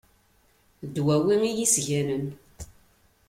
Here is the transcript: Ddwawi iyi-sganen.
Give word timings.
Ddwawi 0.85 1.35
iyi-sganen. 1.51 2.25